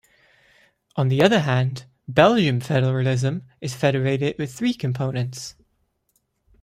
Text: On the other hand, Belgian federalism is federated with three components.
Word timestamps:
On 0.95 1.09
the 1.09 1.21
other 1.21 1.41
hand, 1.41 1.85
Belgian 2.07 2.59
federalism 2.59 3.43
is 3.59 3.75
federated 3.75 4.35
with 4.39 4.51
three 4.51 4.73
components. 4.73 5.53